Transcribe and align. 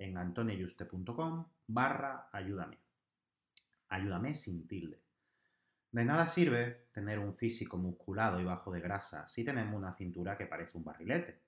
en 0.00 0.16
antonioyuste.com 0.16 1.44
barra 1.66 2.28
ayúdame. 2.32 2.78
Ayúdame 3.90 4.34
sin 4.34 4.66
tilde. 4.66 4.98
De 5.92 6.04
nada 6.04 6.26
sirve 6.26 6.86
tener 6.92 7.18
un 7.18 7.34
físico 7.36 7.76
musculado 7.76 8.40
y 8.40 8.44
bajo 8.44 8.72
de 8.72 8.80
grasa 8.80 9.28
si 9.28 9.44
tenemos 9.44 9.74
una 9.74 9.94
cintura 9.94 10.38
que 10.38 10.46
parece 10.46 10.78
un 10.78 10.84
barrilete. 10.84 11.40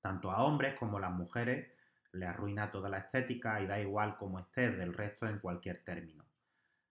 Tanto 0.00 0.30
a 0.30 0.44
hombres 0.44 0.78
como 0.78 0.98
a 0.98 1.00
las 1.00 1.12
mujeres 1.12 1.72
le 2.12 2.26
arruina 2.26 2.70
toda 2.70 2.90
la 2.90 2.98
estética 2.98 3.60
y 3.62 3.66
da 3.66 3.80
igual 3.80 4.16
cómo 4.18 4.38
estés 4.38 4.76
del 4.76 4.92
resto 4.92 5.26
en 5.26 5.38
cualquier 5.38 5.82
término. 5.82 6.24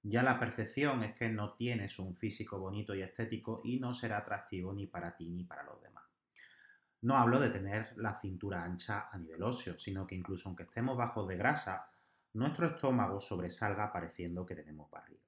Ya 0.01 0.23
la 0.23 0.39
percepción 0.39 1.03
es 1.03 1.15
que 1.15 1.29
no 1.29 1.53
tienes 1.53 1.99
un 1.99 2.15
físico 2.15 2.57
bonito 2.57 2.95
y 2.95 3.03
estético 3.03 3.61
y 3.63 3.79
no 3.79 3.93
será 3.93 4.17
atractivo 4.17 4.73
ni 4.73 4.87
para 4.87 5.15
ti 5.15 5.29
ni 5.29 5.43
para 5.43 5.63
los 5.63 5.81
demás. 5.81 5.92
No 7.03 7.17
hablo 7.17 7.37
de 7.37 7.49
tener 7.49 7.97
la 7.97 8.15
cintura 8.15 8.63
ancha 8.63 9.09
a 9.11 9.17
nivel 9.17 9.43
óseo, 9.43 9.77
sino 9.77 10.07
que 10.07 10.15
incluso 10.15 10.47
aunque 10.47 10.63
estemos 10.63 10.95
bajos 10.95 11.27
de 11.27 11.35
grasa, 11.35 11.89
nuestro 12.31 12.67
estómago 12.67 13.19
sobresalga 13.19 13.91
pareciendo 13.91 14.45
que 14.45 14.55
tenemos 14.55 14.89
barriga. 14.89 15.21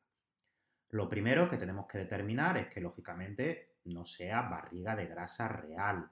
Lo 0.92 1.10
primero 1.10 1.50
que 1.50 1.58
tenemos 1.58 1.86
que 1.86 1.98
determinar 1.98 2.56
es 2.56 2.68
que 2.68 2.80
lógicamente 2.80 3.76
no 3.84 4.06
sea 4.06 4.44
barriga 4.44 4.96
de 4.96 5.08
grasa 5.08 5.50
real. 5.50 6.10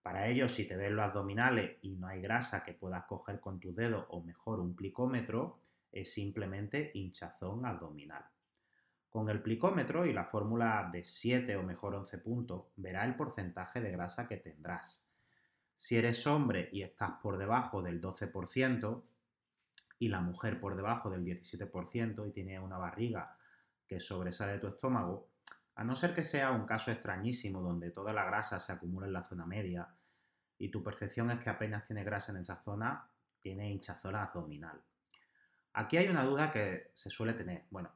Para 0.00 0.26
ello, 0.26 0.48
si 0.48 0.66
te 0.66 0.74
ves 0.74 0.90
los 0.90 1.04
abdominales 1.04 1.76
y 1.82 1.96
no 1.96 2.06
hay 2.06 2.22
grasa 2.22 2.64
que 2.64 2.72
puedas 2.72 3.04
coger 3.04 3.40
con 3.40 3.60
tus 3.60 3.76
dedos 3.76 4.06
o 4.08 4.22
mejor 4.22 4.58
un 4.58 4.74
plicómetro, 4.74 5.60
es 5.92 6.14
simplemente 6.14 6.90
hinchazón 6.94 7.66
abdominal. 7.66 8.24
Con 9.14 9.28
el 9.28 9.40
plicómetro 9.40 10.06
y 10.06 10.12
la 10.12 10.24
fórmula 10.24 10.90
de 10.92 11.04
7 11.04 11.54
o 11.54 11.62
mejor 11.62 11.94
11 11.94 12.18
puntos, 12.18 12.64
verá 12.74 13.04
el 13.04 13.14
porcentaje 13.14 13.80
de 13.80 13.92
grasa 13.92 14.26
que 14.26 14.38
tendrás. 14.38 15.08
Si 15.76 15.96
eres 15.96 16.26
hombre 16.26 16.68
y 16.72 16.82
estás 16.82 17.12
por 17.22 17.38
debajo 17.38 17.80
del 17.80 18.00
12% 18.00 19.04
y 20.00 20.08
la 20.08 20.20
mujer 20.20 20.58
por 20.58 20.74
debajo 20.74 21.10
del 21.10 21.24
17% 21.24 22.26
y 22.26 22.32
tiene 22.32 22.58
una 22.58 22.76
barriga 22.76 23.38
que 23.86 24.00
sobresale 24.00 24.58
tu 24.58 24.66
estómago, 24.66 25.30
a 25.76 25.84
no 25.84 25.94
ser 25.94 26.12
que 26.12 26.24
sea 26.24 26.50
un 26.50 26.66
caso 26.66 26.90
extrañísimo 26.90 27.62
donde 27.62 27.92
toda 27.92 28.12
la 28.12 28.24
grasa 28.24 28.58
se 28.58 28.72
acumula 28.72 29.06
en 29.06 29.12
la 29.12 29.22
zona 29.22 29.46
media 29.46 29.94
y 30.58 30.70
tu 30.70 30.82
percepción 30.82 31.30
es 31.30 31.38
que 31.38 31.50
apenas 31.50 31.86
tiene 31.86 32.02
grasa 32.02 32.32
en 32.32 32.38
esa 32.38 32.56
zona, 32.56 33.08
tiene 33.38 33.70
hinchazón 33.70 34.16
abdominal. 34.16 34.82
Aquí 35.74 35.98
hay 35.98 36.08
una 36.08 36.24
duda 36.24 36.50
que 36.50 36.90
se 36.94 37.10
suele 37.10 37.34
tener. 37.34 37.66
Bueno, 37.70 37.92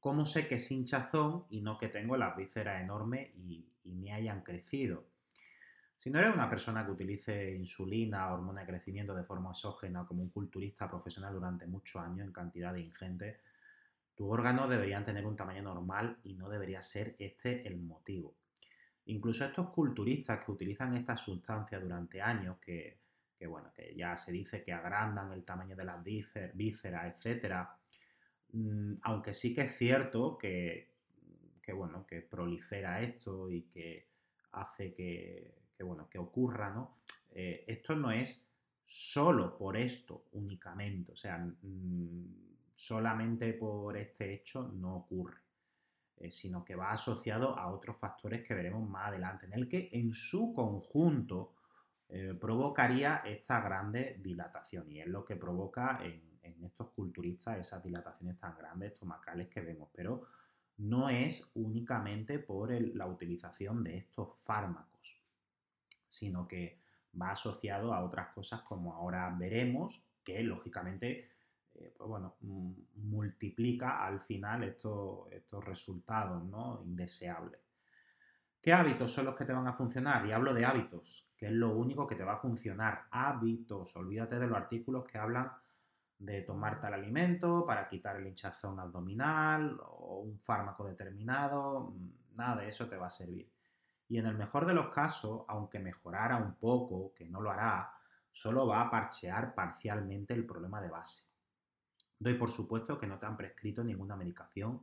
¿Cómo 0.00 0.24
sé 0.24 0.46
que 0.46 0.56
es 0.56 0.70
hinchazón 0.70 1.46
y 1.50 1.60
no 1.60 1.78
que 1.78 1.88
tengo 1.88 2.16
las 2.16 2.36
vísceras 2.36 2.82
enormes 2.82 3.30
y, 3.36 3.66
me 3.84 4.12
hayan 4.12 4.42
crecido? 4.42 5.04
Si 5.96 6.10
no 6.10 6.18
eres 6.18 6.34
una 6.34 6.50
persona 6.50 6.84
que 6.84 6.92
utilice 6.92 7.54
insulina, 7.54 8.32
hormona 8.32 8.60
de 8.60 8.66
crecimiento 8.66 9.14
de 9.14 9.24
forma 9.24 9.50
exógena, 9.50 10.06
como 10.06 10.22
un 10.22 10.30
culturista 10.30 10.88
profesional 10.88 11.32
durante 11.32 11.66
muchos 11.66 12.02
años 12.02 12.26
en 12.26 12.32
cantidad 12.32 12.74
ingente, 12.76 13.40
tus 14.14 14.28
órganos 14.30 14.68
deberían 14.68 15.04
tener 15.04 15.26
un 15.26 15.36
tamaño 15.36 15.62
normal 15.62 16.18
y 16.24 16.34
no 16.34 16.48
debería 16.48 16.82
ser 16.82 17.16
este 17.18 17.66
el 17.66 17.78
motivo. 17.78 18.34
Incluso 19.06 19.44
estos 19.44 19.70
culturistas 19.70 20.44
que 20.44 20.50
utilizan 20.50 20.96
esta 20.96 21.16
sustancia 21.16 21.78
durante 21.78 22.20
años, 22.20 22.58
que, 22.58 22.98
bueno, 23.46 23.72
que 23.72 23.94
ya 23.94 24.16
se 24.16 24.32
dice 24.32 24.64
que 24.64 24.72
agrandan 24.72 25.32
el 25.32 25.44
tamaño 25.44 25.76
de 25.76 25.84
las 25.84 26.02
vísceras, 26.02 27.14
etcétera, 27.14 27.76
aunque 29.02 29.32
sí 29.32 29.54
que 29.54 29.62
es 29.62 29.76
cierto 29.76 30.38
que, 30.38 30.92
bueno, 31.74 32.06
que 32.06 32.22
prolifera 32.22 33.00
esto 33.00 33.50
y 33.50 33.62
que 33.62 34.08
hace 34.52 34.94
que, 34.94 35.54
bueno, 35.80 36.08
que 36.08 36.18
ocurra, 36.18 36.70
¿no? 36.70 36.98
Eh, 37.30 37.64
esto 37.66 37.94
no 37.96 38.10
es 38.10 38.50
solo 38.84 39.56
por 39.58 39.76
esto 39.76 40.26
únicamente, 40.32 41.12
o 41.12 41.16
sea, 41.16 41.38
mm, 41.38 42.46
solamente 42.74 43.52
por 43.54 43.96
este 43.96 44.32
hecho 44.32 44.68
no 44.68 44.96
ocurre, 44.96 45.40
eh, 46.18 46.30
sino 46.30 46.64
que 46.64 46.76
va 46.76 46.92
asociado 46.92 47.58
a 47.58 47.72
otros 47.72 47.96
factores 47.98 48.46
que 48.46 48.54
veremos 48.54 48.88
más 48.88 49.08
adelante, 49.08 49.46
en 49.46 49.54
el 49.54 49.68
que 49.68 49.88
en 49.92 50.14
su 50.14 50.54
conjunto 50.54 51.54
eh, 52.08 52.34
provocaría 52.40 53.16
esta 53.24 53.60
grande 53.60 54.16
dilatación 54.22 54.90
y 54.92 55.00
es 55.00 55.08
lo 55.08 55.24
que 55.24 55.34
provoca 55.34 55.98
en 56.04 56.35
en 56.46 56.64
estos 56.64 56.90
culturistas 56.90 57.58
esas 57.58 57.82
dilataciones 57.82 58.38
tan 58.38 58.56
grandes 58.56 58.92
estomacales 58.92 59.48
que 59.48 59.60
vemos, 59.60 59.88
pero 59.94 60.26
no 60.78 61.08
es 61.08 61.50
únicamente 61.54 62.38
por 62.38 62.70
la 62.70 63.06
utilización 63.06 63.82
de 63.82 63.98
estos 63.98 64.36
fármacos, 64.40 65.22
sino 66.06 66.46
que 66.46 66.80
va 67.20 67.30
asociado 67.30 67.94
a 67.94 68.04
otras 68.04 68.28
cosas 68.28 68.62
como 68.62 68.94
ahora 68.94 69.34
veremos, 69.38 70.02
que 70.22 70.42
lógicamente 70.42 71.30
eh, 71.78 71.94
pues 71.96 72.08
bueno, 72.08 72.36
multiplica 72.40 74.06
al 74.06 74.20
final 74.20 74.64
estos, 74.64 75.30
estos 75.32 75.64
resultados 75.64 76.42
¿no? 76.44 76.82
indeseables. 76.84 77.60
¿Qué 78.60 78.72
hábitos 78.72 79.12
son 79.12 79.26
los 79.26 79.36
que 79.36 79.44
te 79.44 79.52
van 79.52 79.68
a 79.68 79.74
funcionar? 79.74 80.26
Y 80.26 80.32
hablo 80.32 80.52
de 80.52 80.64
hábitos, 80.64 81.30
que 81.36 81.46
es 81.46 81.52
lo 81.52 81.76
único 81.76 82.06
que 82.06 82.16
te 82.16 82.24
va 82.24 82.34
a 82.34 82.40
funcionar. 82.40 83.04
Hábitos, 83.10 83.94
olvídate 83.94 84.38
de 84.38 84.46
los 84.46 84.56
artículos 84.56 85.04
que 85.04 85.18
hablan 85.18 85.52
de 86.18 86.42
tomar 86.42 86.80
tal 86.80 86.94
alimento 86.94 87.64
para 87.66 87.86
quitar 87.86 88.16
el 88.16 88.26
hinchazón 88.26 88.80
abdominal 88.80 89.78
o 89.82 90.20
un 90.20 90.38
fármaco 90.38 90.84
determinado, 90.86 91.90
mm, 91.90 92.36
nada 92.36 92.62
de 92.62 92.68
eso 92.68 92.88
te 92.88 92.96
va 92.96 93.08
a 93.08 93.10
servir. 93.10 93.50
Y 94.08 94.18
en 94.18 94.26
el 94.26 94.36
mejor 94.36 94.66
de 94.66 94.74
los 94.74 94.88
casos, 94.88 95.44
aunque 95.48 95.78
mejorara 95.78 96.36
un 96.36 96.54
poco, 96.54 97.12
que 97.14 97.26
no 97.26 97.40
lo 97.40 97.50
hará, 97.50 97.92
solo 98.32 98.66
va 98.66 98.82
a 98.82 98.90
parchear 98.90 99.54
parcialmente 99.54 100.34
el 100.34 100.46
problema 100.46 100.80
de 100.80 100.88
base. 100.88 101.24
Doy 102.18 102.34
por 102.34 102.50
supuesto 102.50 102.98
que 102.98 103.06
no 103.06 103.18
te 103.18 103.26
han 103.26 103.36
prescrito 103.36 103.84
ninguna 103.84 104.16
medicación 104.16 104.80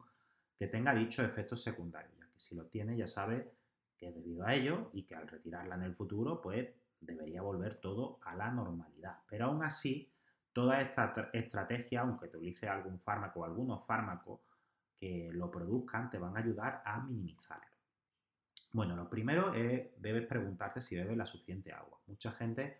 que 0.55 0.67
tenga 0.67 0.93
dicho 0.93 1.23
efectos 1.23 1.63
secundarios, 1.63 2.15
ya 2.17 2.27
que 2.27 2.39
si 2.39 2.55
lo 2.55 2.65
tiene 2.65 2.95
ya 2.95 3.07
sabe 3.07 3.53
que 3.97 4.09
es 4.09 4.15
debido 4.15 4.45
a 4.45 4.53
ello 4.53 4.89
y 4.93 5.03
que 5.03 5.15
al 5.15 5.27
retirarla 5.27 5.75
en 5.75 5.83
el 5.83 5.95
futuro 5.95 6.41
pues 6.41 6.69
debería 6.99 7.41
volver 7.41 7.75
todo 7.75 8.19
a 8.23 8.35
la 8.35 8.51
normalidad. 8.51 9.19
Pero 9.27 9.45
aún 9.45 9.63
así, 9.63 10.12
Toda 10.53 10.81
esta 10.81 11.29
estrategia, 11.33 12.01
aunque 12.01 12.27
te 12.27 12.37
utilice 12.37 12.69
algún 12.69 12.99
fármaco 12.99 13.41
o 13.41 13.45
algunos 13.45 13.85
fármacos 13.85 14.39
que 14.95 15.29
lo 15.33 15.49
produzcan, 15.49 16.09
te 16.09 16.19
van 16.19 16.37
a 16.37 16.39
ayudar 16.39 16.81
a 16.85 17.01
minimizarlo. 17.01 17.75
Bueno, 18.71 18.95
lo 18.95 19.09
primero 19.09 19.53
es, 19.53 19.89
debes 19.97 20.25
preguntarte 20.27 20.79
si 20.79 20.95
bebes 20.95 21.17
la 21.17 21.25
suficiente 21.25 21.71
agua. 21.71 21.99
Mucha 22.07 22.31
gente 22.31 22.77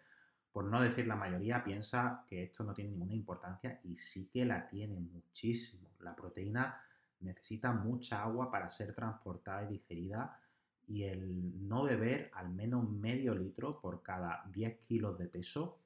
por 0.54 0.66
no 0.66 0.80
decir 0.84 1.08
la 1.08 1.16
mayoría, 1.16 1.64
piensa 1.64 2.24
que 2.30 2.44
esto 2.44 2.64
no 2.64 2.75
tiene 2.75 2.92
ninguna 2.92 3.16
importancia 3.16 3.80
y 3.84 3.96
sí 3.96 4.30
que 4.30 4.46
la 4.46 4.69
tiene 4.69 5.00
muchísimo. 5.00 5.90
La 6.02 6.16
proteína 6.16 6.80
necesita 7.22 7.72
mucha 7.72 8.22
agua 8.22 8.52
para 8.52 8.69
ser 8.69 8.94
transportada 8.94 9.64
y 9.64 9.74
digerida 9.74 10.40
y 10.88 11.06
el 11.06 11.68
no 11.68 11.84
beber 11.84 12.30
al 12.36 12.50
menos 12.52 12.88
medio 12.88 13.34
litro 13.34 13.81
por 13.81 14.04
cada 14.04 14.44
10 14.54 14.78
kilos 14.81 15.18
de 15.18 15.26
peso 15.26 15.80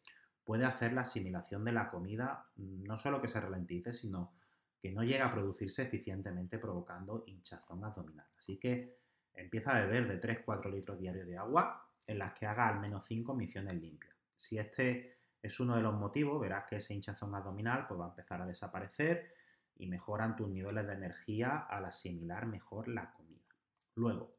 puede 0.47 0.63
hacer 0.63 0.93
la 0.93 1.01
asimilación 1.01 1.65
de 1.65 1.73
la 1.73 1.89
comida 1.89 2.47
no 2.55 2.97
solo 2.97 3.21
que 3.21 3.27
se 3.27 3.41
ralentice, 3.41 3.91
sino 3.91 4.33
que 4.79 4.93
no 4.93 5.03
llega 5.03 5.25
a 5.25 5.33
producirse 5.33 5.83
eficientemente 5.83 6.57
provocando 6.57 7.25
hinchazón 7.27 7.83
abdominal. 7.83 8.25
Así 8.37 8.57
que 8.57 8.97
empieza 9.33 9.75
a 9.75 9.81
beber 9.81 10.07
de 10.07 10.21
3-4 10.21 10.71
litros 10.71 10.97
diarios 10.97 11.27
de 11.27 11.37
agua 11.37 11.85
en 12.07 12.19
las 12.19 12.31
que 12.31 12.45
haga 12.45 12.69
al 12.69 12.79
menos 12.79 13.05
5 13.05 13.33
misiones 13.33 13.73
limpias. 13.73 14.15
Si 14.37 14.57
este 14.57 15.17
es 15.41 15.59
uno 15.59 15.75
de 15.75 15.81
los 15.81 15.93
motivos, 15.95 16.39
verás 16.39 16.63
que 16.65 16.77
esa 16.77 16.93
hinchazón 16.93 17.35
abdominal 17.35 17.85
pues, 17.85 17.99
va 17.99 18.05
a 18.05 18.09
empezar 18.09 18.41
a 18.41 18.47
desaparecer 18.47 19.33
y 19.75 19.87
mejoran 19.87 20.37
tus 20.37 20.47
niveles 20.47 20.87
de 20.87 20.93
energía 20.93 21.57
al 21.57 21.83
asimilar 21.83 22.45
mejor 22.45 22.87
la 22.87 23.11
comida. 23.11 23.53
Luego, 23.95 24.36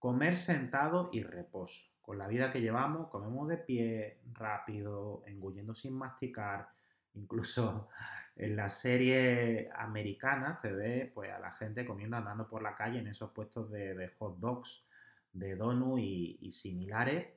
comer 0.00 0.38
sentado 0.38 1.10
y 1.12 1.22
reposo. 1.22 1.94
Con 2.00 2.18
la 2.18 2.26
vida 2.26 2.50
que 2.50 2.62
llevamos, 2.62 3.08
comemos 3.08 3.46
de 3.48 3.58
pie, 3.58 4.22
rápido, 4.32 5.22
engullendo 5.26 5.74
sin 5.74 5.96
masticar, 5.96 6.70
incluso 7.14 7.88
en 8.36 8.56
la 8.56 8.68
serie 8.70 9.70
americana 9.76 10.58
te 10.60 10.72
ve 10.72 11.12
pues, 11.14 11.30
a 11.30 11.38
la 11.38 11.52
gente 11.52 11.84
comiendo 11.84 12.16
andando 12.16 12.48
por 12.48 12.62
la 12.62 12.74
calle 12.74 12.98
en 12.98 13.08
esos 13.08 13.30
puestos 13.30 13.70
de, 13.70 14.10
hot 14.18 14.38
dogs, 14.38 14.84
de 15.32 15.54
donut 15.54 16.00
y, 16.00 16.50
similares, 16.50 17.28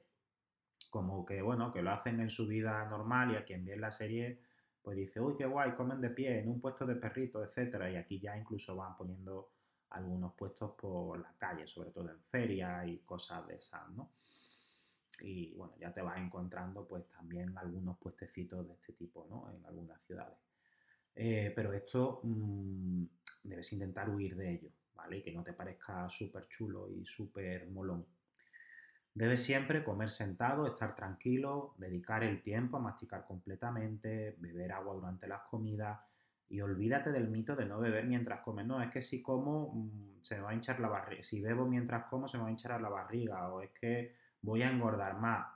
como 0.90 1.26
que 1.26 1.42
bueno, 1.42 1.74
que 1.74 1.82
lo 1.82 1.92
hacen 1.92 2.22
en 2.22 2.30
su 2.30 2.48
vida 2.48 2.86
normal 2.86 3.32
y 3.32 3.36
a 3.36 3.44
quien 3.44 3.66
ve 3.66 3.76
la 3.76 3.92
serie 3.92 4.40
pues 4.82 4.98
dice, 4.98 5.20
uy, 5.20 5.36
qué 5.38 5.46
guay, 5.46 5.76
comen 5.76 6.02
de 6.02 6.10
pie 6.10 6.40
en 6.40 6.50
un 6.50 6.60
puesto 6.60 6.86
de 6.86 6.96
perrito, 6.96 7.44
etcétera, 7.44 7.90
y 7.90 7.96
aquí 7.96 8.20
ya 8.20 8.38
incluso 8.38 8.76
van 8.76 8.98
poniendo 8.98 9.52
algunos 9.94 10.34
puestos 10.34 10.72
por 10.72 11.20
la 11.20 11.34
calle, 11.38 11.68
sobre 11.68 11.92
todo 11.92 12.10
en 12.10 12.22
ferias 12.24 12.88
y 12.88 13.00
cosas 13.00 13.48
de 13.48 13.56
esas, 13.56 13.90
¿no? 13.92 14.12
Y 15.22 15.54
bueno, 15.54 15.76
ya 15.80 15.94
te 15.94 16.02
vas 16.02 16.18
encontrando 16.18 16.88
pues 16.88 17.08
también 17.10 17.58
algunos 17.58 17.98
puestecitos 18.00 18.68
de 18.68 18.74
este 18.74 18.94
tipo, 18.94 19.28
¿no? 19.30 19.50
En 19.52 19.66
algunas 19.66 20.02
ciudades. 20.02 20.38
Eh, 21.16 21.54
pero 21.56 21.72
esto 21.74 22.22
mm, 22.24 23.04
debes 23.44 23.72
intentar 23.74 24.10
huir 24.10 24.36
de 24.36 24.54
ello, 24.54 24.72
¿vale? 24.96 25.18
Y 25.18 25.22
que 25.22 25.32
no 25.32 25.44
te 25.44 25.54
parezca 25.54 26.10
súper 26.10 26.48
chulo 26.48 26.90
y 26.90 27.06
súper 27.06 27.70
molón. 27.70 28.06
Debes 29.14 29.44
siempre 29.44 29.84
comer 29.84 30.10
sentado, 30.10 30.66
estar 30.66 30.96
tranquilo, 30.96 31.76
dedicar 31.78 32.24
el 32.24 32.42
tiempo 32.42 32.78
a 32.78 32.80
masticar 32.80 33.26
completamente, 33.26 34.36
beber 34.40 34.72
agua 34.72 34.96
durante 34.96 35.28
las 35.28 35.44
comidas 35.44 36.00
y 36.50 36.62
olvídate 36.62 37.12
del 37.12 37.30
mito 37.30 37.56
de 37.56 37.66
no 37.66 37.80
beber 37.80 38.06
mientras 38.06 38.42
comes. 38.42 38.66
No, 38.66 38.82
es 38.82 38.92
que 38.92 39.02
si 39.02 39.22
como 39.22 39.74
mm, 39.74 40.22
se 40.22 40.36
me 40.36 40.42
va 40.42 40.52
a 40.52 40.54
hinchar 40.54 40.80
la 40.80 40.90
barriga, 40.90 41.24
si 41.24 41.42
bebo 41.42 41.66
mientras 41.66 42.06
como 42.06 42.28
se 42.28 42.38
me 42.38 42.44
va 42.44 42.50
a 42.50 42.52
hinchar 42.52 42.80
la 42.82 42.90
barriga 42.90 43.50
o 43.50 43.62
es 43.62 43.72
que 43.72 44.16
voy 44.42 44.62
a 44.62 44.70
engordar 44.70 45.20
más. 45.20 45.48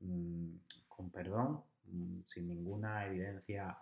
Mm, 0.00 0.56
con 0.88 1.10
perdón, 1.10 1.62
sin 2.26 2.48
ninguna 2.48 3.06
evidencia 3.06 3.78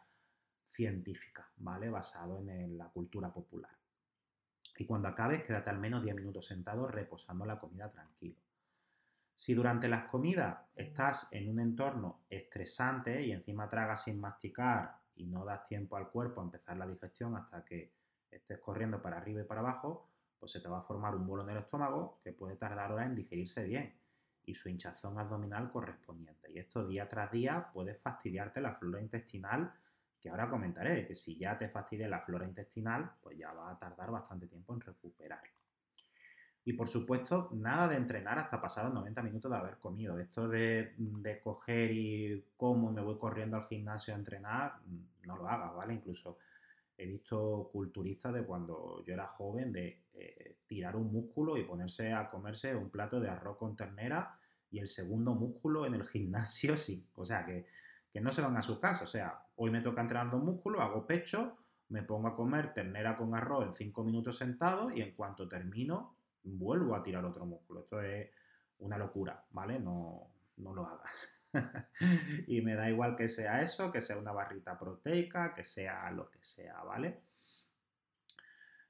científica, 0.69 1.49
¿vale? 1.57 1.89
Basado 1.89 2.39
en 2.47 2.77
la 2.77 2.89
cultura 2.89 3.33
popular. 3.33 3.71
Y 4.79 4.85
cuando 4.85 5.09
acabes, 5.09 5.45
quédate 5.45 5.71
al 5.71 5.79
menos 5.79 6.03
10 6.03 6.17
minutos 6.17 6.47
sentado 6.47 6.87
reposando 6.87 7.47
la 7.47 7.59
comida 7.59 7.91
tranquilo. 7.91 8.37
Si 9.35 9.55
durante 9.55 9.89
las 9.89 10.05
comidas 10.05 10.59
estás 10.75 11.29
en 11.31 11.49
un 11.49 11.61
entorno 11.61 12.21
estresante 12.29 13.23
y 13.23 13.33
encima 13.33 13.69
tragas 13.69 14.05
sin 14.05 14.21
masticar 14.21 14.97
y 15.17 15.27
no 15.27 15.45
das 15.45 15.67
tiempo 15.67 15.97
al 15.97 16.11
cuerpo 16.11 16.41
a 16.41 16.45
empezar 16.45 16.77
la 16.77 16.87
digestión 16.87 17.37
hasta 17.37 17.65
que 17.65 17.93
estés 18.31 18.61
corriendo 18.61 19.01
para 19.03 19.19
arriba 19.19 19.41
y 19.41 19.45
para 19.45 19.61
abajo, 19.61 20.11
pues 20.39 20.53
se 20.53 20.61
te 20.61 20.69
va 20.69 20.79
a 20.79 20.83
formar 20.83 21.15
un 21.15 21.27
bolo 21.27 21.43
en 21.43 21.51
el 21.51 21.59
estómago 21.59 22.21
que 22.23 22.33
puede 22.33 22.57
tardar 22.57 22.93
horas 22.93 23.07
en 23.07 23.15
digerirse 23.15 23.65
bien 23.65 23.99
y 24.45 24.55
su 24.55 24.69
hinchazón 24.69 25.19
abdominal 25.19 25.71
correspondiente. 25.71 26.51
Y 26.53 26.59
esto 26.59 26.87
día 26.87 27.09
tras 27.09 27.33
día 27.33 27.71
puede 27.73 27.95
fastidiarte 27.95 28.61
la 28.61 28.75
flora 28.75 29.01
intestinal 29.01 29.73
que 30.21 30.31
ahora 30.31 30.49
comentaré, 30.49 31.07
que 31.07 31.15
si 31.15 31.37
ya 31.37 31.59
te 31.59 31.69
fastidia 31.69 32.09
la 32.09 32.21
flora 32.21 32.47
intestinal, 32.47 33.13
pues 33.21 33.37
ya 33.39 33.53
va 33.53 33.71
a 33.71 33.79
tardar 33.79 34.11
bastante 34.11 34.47
tiempo 34.47 34.75
en 34.75 34.81
recuperar. 34.81 35.43
Y 36.67 36.75
por 36.75 36.89
supuesto, 36.89 37.49
nada 37.55 37.89
de 37.89 37.97
entrenar 37.97 38.39
hasta 38.39 38.61
pasados 38.61 38.93
90 38.93 39.23
minutos 39.23 39.51
de 39.51 39.57
haber 39.57 39.79
comido. 39.79 40.19
Esto 40.19 40.49
de, 40.49 40.95
coger 41.43 41.93
y 41.93 42.45
cómo 42.57 42.93
me 42.93 43.01
voy 43.01 43.17
corriendo 43.19 43.57
al 43.57 43.67
gimnasio 43.67 44.13
a 44.13 44.19
entrenar, 44.19 44.75
no 45.25 45.37
lo 45.37 45.49
hagas, 45.49 45.75
¿vale? 45.75 45.95
Incluso 45.95 46.37
he 46.99 47.07
visto 47.07 47.71
culturistas 47.73 48.35
de 48.35 48.43
cuando 48.45 49.03
yo 49.07 49.15
era 49.15 49.29
joven 49.29 49.73
de 49.73 50.03
eh, 50.15 50.57
tirar 50.67 50.97
un 50.97 51.13
músculo 51.13 51.57
y 51.57 51.65
ponerse 51.65 52.13
a 52.13 52.29
comerse 52.29 52.75
un 52.75 52.91
plato 52.91 53.21
de 53.21 53.29
arroz 53.29 53.57
con 53.57 53.77
ternera 53.77 54.39
y 54.71 54.79
el 54.79 54.89
segundo 54.89 55.35
músculo 55.35 55.87
en 55.87 55.95
el 55.95 56.05
gimnasio 56.05 56.77
sí. 56.77 57.07
O 57.15 57.25
sea 57.25 57.47
que 57.47 57.67
que 58.17 58.23
no 58.23 58.31
se 58.31 58.41
van 58.41 58.57
a 58.57 58.63
su 58.63 58.81
casa. 58.81 59.05
O 59.05 59.07
sea, 59.07 59.43
hoy 59.57 59.71
me 59.71 59.83
toca 59.83 60.01
entrenar 60.01 60.31
dos 60.31 60.43
músculos, 60.43 60.81
hago 60.81 61.07
pecho, 61.07 61.59
me 61.91 62.03
pongo 62.03 62.29
a 62.29 62.35
comer 62.35 62.73
ternera 62.73 63.15
con 63.15 63.35
arroz 63.35 63.67
en 63.67 63.77
cinco 63.77 64.05
minutos 64.05 64.39
sentado 64.39 64.91
y 64.91 65.03
en 65.03 65.15
cuanto 65.15 65.47
termino, 65.47 66.16
vuelvo 66.47 66.95
a 66.95 67.03
tirar 67.03 67.25
otro 67.25 67.47
músculo. 67.47 67.81
Esto 67.81 68.01
es 68.01 68.31
una 68.79 68.99
locura, 68.99 69.45
¿vale? 69.51 69.79
No, 69.79 70.31
no 70.57 70.75
lo 70.75 70.87
hagas. 70.87 71.29
y 72.47 72.61
me 72.61 72.75
da 72.75 72.89
igual 72.91 73.17
que 73.17 73.29
sea 73.29 73.63
eso, 73.63 73.93
que 73.93 74.01
sea 74.01 74.19
una 74.19 74.33
barrita 74.33 74.79
proteica, 74.79 75.55
que 75.55 75.65
sea 75.65 76.11
lo 76.11 76.31
que 76.31 76.43
sea, 76.43 76.83
¿vale? 76.83 77.21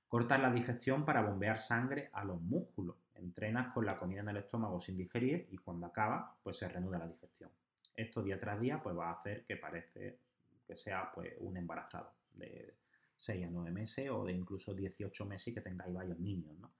Cortas 0.08 0.40
la 0.40 0.50
digestión 0.50 1.04
para 1.04 1.22
bombear 1.22 1.58
sangre 1.58 2.10
a 2.12 2.24
los 2.24 2.40
músculos. 2.40 2.96
Entrenas 3.14 3.72
con 3.72 3.86
la 3.86 3.98
comida 3.98 4.20
en 4.20 4.28
el 4.28 4.36
estómago 4.36 4.78
sin 4.78 4.96
digerir 4.96 5.48
y 5.50 5.58
cuando 5.58 5.86
acaba, 5.86 6.36
pues 6.42 6.56
se 6.58 6.68
reanuda 6.68 6.98
la 6.98 7.08
digestión 7.08 7.50
esto 7.96 8.22
día 8.22 8.38
tras 8.38 8.60
día 8.60 8.80
pues 8.82 8.96
va 8.96 9.08
a 9.08 9.14
hacer 9.14 9.44
que 9.44 9.56
parece 9.56 10.20
que 10.66 10.76
sea 10.76 11.10
pues 11.12 11.34
un 11.38 11.56
embarazado 11.56 12.12
de 12.34 12.76
6 13.16 13.46
a 13.46 13.50
9 13.50 13.70
meses 13.70 14.10
o 14.10 14.24
de 14.24 14.32
incluso 14.32 14.74
18 14.74 15.24
meses 15.24 15.48
y 15.48 15.54
que 15.54 15.60
tengáis 15.62 15.94
varios 15.94 16.18
niños, 16.18 16.56
¿no? 16.58 16.74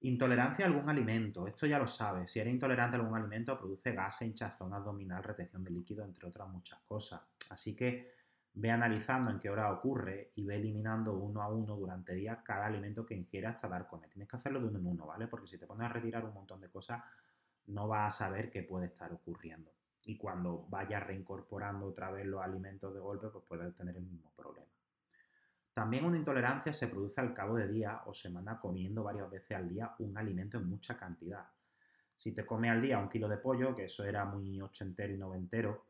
Intolerancia 0.00 0.64
a 0.64 0.68
algún 0.68 0.88
alimento, 0.88 1.46
esto 1.46 1.66
ya 1.66 1.78
lo 1.78 1.86
sabes, 1.86 2.30
si 2.30 2.38
eres 2.38 2.52
intolerante 2.52 2.96
a 2.96 3.00
algún 3.00 3.16
alimento 3.16 3.58
produce 3.58 3.92
gas, 3.92 4.22
hinchazón 4.22 4.72
abdominal, 4.72 5.24
retención 5.24 5.64
de 5.64 5.70
líquido, 5.70 6.04
entre 6.04 6.28
otras 6.28 6.48
muchas 6.48 6.80
cosas. 6.80 7.20
Así 7.50 7.74
que 7.74 8.12
ve 8.54 8.70
analizando 8.70 9.30
en 9.30 9.38
qué 9.38 9.50
hora 9.50 9.72
ocurre 9.72 10.30
y 10.36 10.44
ve 10.44 10.56
eliminando 10.56 11.14
uno 11.14 11.42
a 11.42 11.48
uno 11.48 11.76
durante 11.76 12.14
días 12.14 12.38
cada 12.44 12.66
alimento 12.66 13.04
que 13.04 13.14
ingieras 13.14 13.56
hasta 13.56 13.68
dar 13.68 13.88
con 13.88 14.04
él. 14.04 14.10
Tienes 14.10 14.28
que 14.28 14.36
hacerlo 14.36 14.60
de 14.60 14.68
uno 14.68 14.78
en 14.78 14.86
uno, 14.86 15.06
¿vale? 15.06 15.26
Porque 15.26 15.48
si 15.48 15.58
te 15.58 15.66
pones 15.66 15.86
a 15.86 15.92
retirar 15.92 16.24
un 16.24 16.34
montón 16.34 16.60
de 16.60 16.70
cosas, 16.70 17.02
no 17.66 17.88
vas 17.88 18.14
a 18.14 18.26
saber 18.26 18.50
qué 18.50 18.62
puede 18.62 18.86
estar 18.86 19.12
ocurriendo 19.12 19.72
y 20.08 20.16
cuando 20.16 20.66
vaya 20.70 21.00
reincorporando 21.00 21.86
otra 21.86 22.10
vez 22.10 22.26
los 22.26 22.42
alimentos 22.42 22.94
de 22.94 23.00
golpe, 23.00 23.28
pues 23.28 23.44
puede 23.46 23.70
tener 23.72 23.96
el 23.96 24.06
mismo 24.06 24.32
problema. 24.34 24.66
También 25.78 26.04
una 26.04 26.16
intolerancia 26.16 26.72
se 26.72 26.88
produce 26.88 27.20
al 27.20 27.32
cabo 27.32 27.54
de 27.54 27.68
días 27.68 28.00
o 28.06 28.12
semana 28.12 28.58
comiendo 28.58 29.04
varias 29.04 29.30
veces 29.30 29.56
al 29.56 29.68
día 29.68 29.94
un 30.00 30.18
alimento 30.18 30.58
en 30.58 30.68
mucha 30.68 30.96
cantidad. 30.96 31.46
Si 32.16 32.34
te 32.34 32.44
come 32.44 32.68
al 32.68 32.82
día 32.82 32.98
un 32.98 33.08
kilo 33.08 33.28
de 33.28 33.36
pollo, 33.36 33.76
que 33.76 33.84
eso 33.84 34.02
era 34.02 34.24
muy 34.24 34.60
ochentero 34.60 35.14
y 35.14 35.16
noventero 35.16 35.84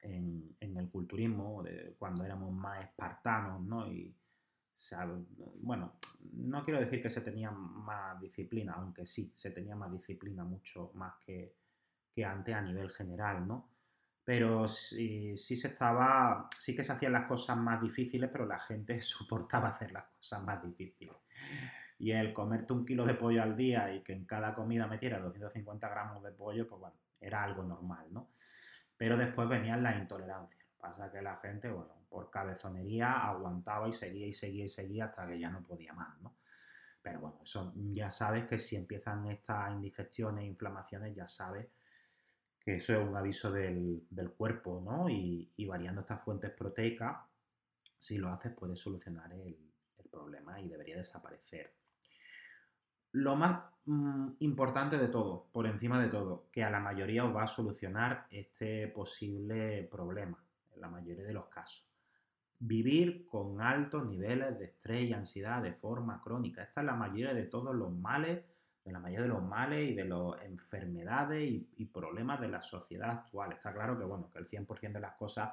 en, 0.00 0.56
el 0.58 0.88
culturismo, 0.88 1.62
cuando 1.98 2.24
éramos 2.24 2.50
más 2.54 2.82
espartanos, 2.82 3.60
¿no? 3.60 3.86
Y, 3.92 4.16
bueno, 5.60 5.96
no 6.32 6.62
quiero 6.62 6.80
decir 6.80 7.02
que 7.02 7.10
se 7.10 7.20
tenía 7.20 7.50
más 7.50 8.18
disciplina, 8.18 8.72
aunque 8.72 9.04
sí, 9.04 9.34
se 9.36 9.50
tenía 9.50 9.76
más 9.76 9.92
disciplina 9.92 10.44
mucho 10.44 10.92
más 10.94 11.12
que, 11.26 11.56
que 12.10 12.24
antes 12.24 12.54
a 12.54 12.62
nivel 12.62 12.88
general, 12.88 13.46
¿no? 13.46 13.68
Pero 14.24 14.66
sí, 14.66 15.36
se 15.36 15.68
estaba, 15.68 16.48
sí 16.58 16.74
que 16.74 16.82
se 16.82 16.92
hacían 16.92 17.12
las 17.12 17.26
cosas 17.26 17.56
más 17.58 17.80
difíciles, 17.80 18.30
pero 18.32 18.46
la 18.46 18.58
gente 18.58 19.00
soportaba 19.02 19.68
hacer 19.68 19.92
las 19.92 20.04
cosas 20.04 20.42
más 20.44 20.62
difíciles. 20.62 21.14
Y 21.98 22.10
el 22.10 22.32
comerte 22.32 22.72
un 22.72 22.84
kilo 22.84 23.04
de 23.04 23.14
pollo 23.14 23.42
al 23.42 23.56
día 23.56 23.94
y 23.94 24.02
que 24.02 24.12
en 24.12 24.24
cada 24.24 24.54
comida 24.54 24.86
metiera 24.86 25.20
250 25.20 25.88
gramos 25.88 26.22
de 26.22 26.32
pollo, 26.32 26.66
pues 26.68 26.80
bueno, 26.80 26.96
era 27.20 27.42
algo 27.42 27.62
normal, 27.62 28.06
¿no? 28.10 28.30
Pero 28.96 29.16
después 29.16 29.48
venían 29.48 29.82
las 29.82 29.96
intolerancias. 29.98 30.64
Pasa 30.78 31.10
que 31.10 31.22
la 31.22 31.36
gente, 31.36 31.70
bueno, 31.70 31.94
por 32.08 32.30
cabezonería 32.30 33.26
aguantaba 33.26 33.88
y 33.88 33.92
seguía 33.92 34.26
y 34.26 34.32
seguía 34.32 34.64
y 34.64 34.68
seguía 34.68 35.04
hasta 35.06 35.26
que 35.26 35.38
ya 35.38 35.50
no 35.50 35.62
podía 35.62 35.92
más, 35.92 36.18
¿no? 36.20 36.36
Pero 37.02 37.20
bueno, 37.20 37.40
eso 37.42 37.72
ya 37.92 38.10
sabes 38.10 38.46
que 38.46 38.56
si 38.56 38.76
empiezan 38.76 39.26
estas 39.26 39.72
indigestiones 39.72 40.44
e 40.44 40.46
inflamaciones, 40.46 41.14
ya 41.14 41.26
sabes 41.26 41.66
que 42.64 42.76
eso 42.76 42.94
es 42.98 43.06
un 43.06 43.14
aviso 43.14 43.52
del, 43.52 44.06
cuerpo, 44.36 44.82
¿no? 44.84 45.08
Y, 45.10 45.66
variando 45.66 46.00
estas 46.00 46.22
fuentes 46.22 46.50
proteicas, 46.50 47.18
si 47.98 48.16
lo 48.16 48.30
haces 48.30 48.52
puedes 48.52 48.78
solucionar 48.78 49.32
el, 49.32 49.56
problema 50.10 50.60
y 50.60 50.68
debería 50.68 50.96
desaparecer. 50.96 51.74
Lo 53.10 53.34
más 53.34 53.64
mm, 53.84 54.34
importante 54.38 54.96
de 54.96 55.08
todo, 55.08 55.48
por 55.50 55.66
encima 55.66 56.00
de 56.00 56.08
todo, 56.08 56.46
que 56.52 56.62
a 56.62 56.70
la 56.70 56.78
mayoría 56.78 57.24
os 57.24 57.34
va 57.34 57.42
a 57.42 57.48
solucionar 57.48 58.28
este 58.30 58.86
posible 58.86 59.82
problema, 59.90 60.40
en 60.72 60.80
la 60.80 60.88
mayoría 60.88 61.24
de 61.24 61.32
los 61.32 61.46
casos. 61.46 61.90
Vivir 62.60 63.26
con 63.26 63.60
altos 63.60 64.06
niveles 64.06 64.56
de 64.56 64.66
estrés 64.66 65.02
y 65.02 65.12
ansiedad 65.12 65.60
de 65.60 65.72
forma 65.72 66.22
crónica. 66.22 66.62
Esta 66.62 66.82
es 66.82 66.86
la 66.86 66.94
mayoría 66.94 67.34
de 67.34 67.46
todos 67.46 67.74
los 67.74 67.92
males, 67.92 68.44
de 68.84 68.92
la 68.92 69.00
mayoría 69.00 69.22
de 69.22 69.28
los 69.28 69.42
males 69.42 69.90
y 69.90 69.94
de 69.94 70.04
las 70.04 70.42
enfermedades 70.42 71.42
y, 71.42 71.84
problemas 71.86 72.40
de 72.40 72.48
la 72.48 72.60
sociedad 72.60 73.10
actual. 73.10 73.52
Está 73.52 73.72
claro 73.72 73.98
que, 73.98 74.04
bueno, 74.04 74.30
que 74.30 74.38
el 74.38 74.46
100% 74.46 74.92
de 74.92 75.00
las 75.00 75.14
cosas 75.14 75.50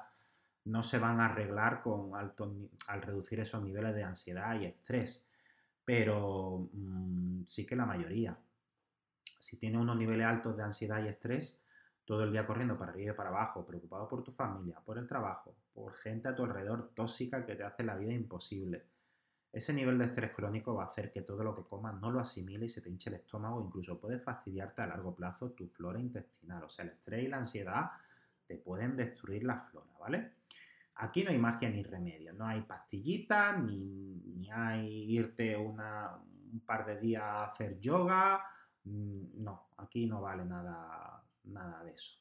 no 0.64 0.82
se 0.82 0.98
van 0.98 1.20
a 1.20 1.26
arreglar 1.26 1.82
con 1.82 2.14
alto, 2.14 2.52
al 2.88 3.02
reducir 3.02 3.40
esos 3.40 3.62
niveles 3.62 3.94
de 3.94 4.04
ansiedad 4.04 4.60
y 4.60 4.66
estrés, 4.66 5.30
pero 5.84 6.68
mm, 6.72 7.44
sí 7.46 7.66
que 7.66 7.74
la 7.74 7.86
mayoría. 7.86 8.36
Si 9.38 9.56
tienes 9.56 9.80
unos 9.80 9.96
niveles 9.96 10.26
altos 10.26 10.56
de 10.56 10.62
ansiedad 10.62 11.02
y 11.02 11.08
estrés, 11.08 11.64
todo 12.04 12.24
el 12.24 12.32
día 12.32 12.46
corriendo 12.46 12.78
para 12.78 12.92
arriba 12.92 13.12
y 13.12 13.16
para 13.16 13.30
abajo, 13.30 13.64
preocupado 13.64 14.08
por 14.08 14.22
tu 14.22 14.32
familia, 14.32 14.78
por 14.84 14.98
el 14.98 15.06
trabajo, 15.06 15.56
por 15.72 15.94
gente 15.94 16.28
a 16.28 16.34
tu 16.34 16.44
alrededor 16.44 16.92
tóxica 16.94 17.46
que 17.46 17.54
te 17.54 17.64
hace 17.64 17.82
la 17.82 17.96
vida 17.96 18.12
imposible. 18.12 18.84
Ese 19.52 19.74
nivel 19.74 19.98
de 19.98 20.06
estrés 20.06 20.32
crónico 20.32 20.74
va 20.74 20.84
a 20.84 20.86
hacer 20.86 21.12
que 21.12 21.20
todo 21.20 21.44
lo 21.44 21.54
que 21.54 21.64
comas 21.64 22.00
no 22.00 22.10
lo 22.10 22.20
asimile 22.20 22.64
y 22.64 22.68
se 22.70 22.80
te 22.80 22.88
hinche 22.88 23.10
el 23.10 23.16
estómago, 23.16 23.62
incluso 23.62 24.00
puede 24.00 24.18
fastidiarte 24.18 24.80
a 24.80 24.86
largo 24.86 25.14
plazo 25.14 25.50
tu 25.50 25.68
flora 25.68 26.00
intestinal. 26.00 26.64
O 26.64 26.70
sea, 26.70 26.86
el 26.86 26.92
estrés 26.92 27.24
y 27.24 27.28
la 27.28 27.36
ansiedad 27.36 27.90
te 28.46 28.56
pueden 28.56 28.96
destruir 28.96 29.44
la 29.44 29.60
flora, 29.60 29.90
¿vale? 30.00 30.32
Aquí 30.96 31.22
no 31.22 31.30
hay 31.30 31.38
magia 31.38 31.68
ni 31.68 31.82
remedio, 31.82 32.32
no 32.32 32.46
hay 32.46 32.62
pastillitas, 32.62 33.62
ni, 33.62 34.48
hay 34.50 34.88
irte 35.18 35.56
un 35.56 36.62
par 36.64 36.86
de 36.86 36.98
días 36.98 37.22
a 37.22 37.44
hacer 37.44 37.78
yoga, 37.78 38.42
mm, 38.84 39.42
no, 39.42 39.68
aquí 39.76 40.06
no 40.06 40.22
vale 40.22 40.46
nada, 40.46 41.22
nada 41.44 41.84
de 41.84 41.92
eso. 41.92 42.20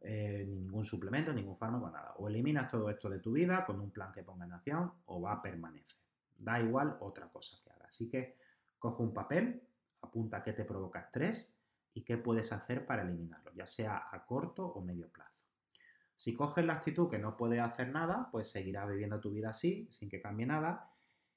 Eh, 0.00 0.44
ningún 0.48 0.84
suplemento, 0.84 1.32
ningún 1.32 1.56
fármaco, 1.56 1.90
nada. 1.90 2.14
O 2.18 2.28
eliminas 2.28 2.70
todo 2.70 2.88
esto 2.90 3.08
de 3.08 3.18
tu 3.20 3.32
vida 3.32 3.64
con 3.64 3.80
un 3.80 3.90
plan 3.90 4.12
que 4.12 4.22
ponga 4.22 4.44
en 4.44 4.52
acción 4.52 4.92
o 5.06 5.20
va 5.20 5.34
a 5.34 5.42
permanecer. 5.42 6.07
Da 6.38 6.60
igual 6.60 6.96
otra 7.00 7.28
cosa 7.28 7.58
que 7.62 7.70
haga. 7.70 7.86
Así 7.86 8.08
que 8.08 8.36
coge 8.78 9.02
un 9.02 9.12
papel, 9.12 9.62
apunta 10.02 10.42
qué 10.42 10.52
te 10.52 10.64
provoca 10.64 11.00
estrés 11.00 11.58
y 11.94 12.04
qué 12.04 12.16
puedes 12.16 12.52
hacer 12.52 12.86
para 12.86 13.02
eliminarlo, 13.02 13.52
ya 13.54 13.66
sea 13.66 14.08
a 14.10 14.24
corto 14.24 14.66
o 14.66 14.80
medio 14.80 15.08
plazo. 15.10 15.42
Si 16.14 16.34
coges 16.34 16.64
la 16.64 16.74
actitud 16.74 17.08
que 17.08 17.18
no 17.18 17.36
puedes 17.36 17.60
hacer 17.60 17.90
nada, 17.90 18.28
pues 18.30 18.50
seguirás 18.50 18.88
viviendo 18.88 19.20
tu 19.20 19.30
vida 19.30 19.50
así, 19.50 19.86
sin 19.90 20.08
que 20.08 20.20
cambie 20.20 20.46
nada, 20.46 20.90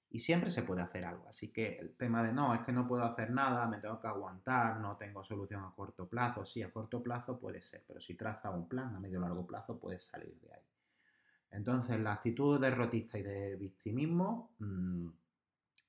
y 0.09 0.19
siempre 0.19 0.49
se 0.49 0.63
puede 0.63 0.81
hacer 0.81 1.05
algo. 1.05 1.27
Así 1.27 1.53
que 1.53 1.77
el 1.77 1.95
tema 1.95 2.21
de 2.23 2.33
no, 2.33 2.53
es 2.53 2.61
que 2.61 2.71
no 2.71 2.87
puedo 2.87 3.03
hacer 3.03 3.31
nada, 3.31 3.65
me 3.67 3.79
tengo 3.79 3.99
que 3.99 4.07
aguantar, 4.07 4.79
no 4.79 4.97
tengo 4.97 5.23
solución 5.23 5.63
a 5.63 5.73
corto 5.73 6.07
plazo, 6.07 6.45
sí, 6.45 6.61
a 6.61 6.71
corto 6.71 7.01
plazo 7.01 7.39
puede 7.39 7.61
ser, 7.61 7.83
pero 7.87 7.99
si 7.99 8.15
traza 8.15 8.49
un 8.49 8.67
plan 8.67 8.95
a 8.95 8.99
medio 8.99 9.19
o 9.19 9.21
largo 9.21 9.45
plazo 9.47 9.79
puedes 9.79 10.03
salir 10.03 10.37
de 10.41 10.53
ahí. 10.53 10.61
Entonces, 11.51 11.99
la 11.99 12.13
actitud 12.13 12.59
derrotista 12.59 13.17
y 13.17 13.23
de 13.23 13.55
victimismo 13.55 14.55
mm, 14.59 15.07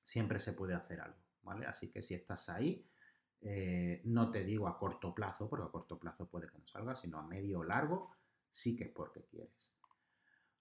siempre 0.01 0.39
se 0.39 0.53
puede 0.53 0.73
hacer 0.73 1.01
algo, 1.01 1.19
¿vale? 1.43 1.65
Así 1.65 1.89
que 1.89 2.01
si 2.01 2.13
estás 2.13 2.49
ahí, 2.49 2.85
eh, 3.41 4.01
no 4.05 4.29
te 4.29 4.43
digo 4.43 4.67
a 4.67 4.77
corto 4.77 5.13
plazo, 5.13 5.49
porque 5.49 5.65
a 5.65 5.71
corto 5.71 5.97
plazo 5.97 6.25
puede 6.27 6.47
que 6.47 6.57
no 6.57 6.67
salga, 6.67 6.95
sino 6.95 7.17
a 7.17 7.23
medio 7.23 7.59
o 7.59 7.63
largo, 7.63 8.11
sí 8.49 8.75
que 8.75 8.85
es 8.85 8.91
porque 8.91 9.23
quieres. 9.23 9.73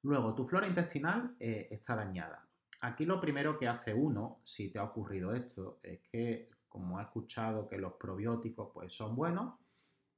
Luego, 0.03 0.35
tu 0.35 0.45
flora 0.45 0.67
intestinal 0.67 1.37
eh, 1.39 1.69
está 1.71 1.95
dañada. 1.95 2.49
Aquí 2.83 3.05
lo 3.07 3.21
primero 3.21 3.57
que 3.57 3.69
hace 3.69 3.95
uno, 3.95 4.41
si 4.43 4.71
te 4.71 4.81
ha 4.81 4.85
ocurrido 4.85 5.33
esto, 5.33 5.79
es 5.83 6.01
que 6.01 6.51
como 6.69 6.99
ha 6.99 7.03
escuchado 7.03 7.69
que 7.69 7.79
los 7.79 7.93
probióticos 7.93 8.71
pues, 8.73 8.93
son 8.93 9.15
buenos, 9.15 9.55